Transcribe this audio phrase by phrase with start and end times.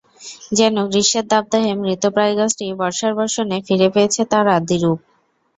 [0.51, 4.99] যেন গ্রীষ্মের দাবদাহে মৃতপ্রায় গাছটি বর্ষার বর্ষণে ফিরে পেয়েছে তার আদিরূপ।